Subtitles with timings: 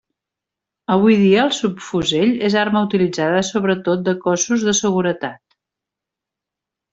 [0.93, 5.39] Avui dia el subfusell és arma utilitzada sobretot de cossos de seguretat.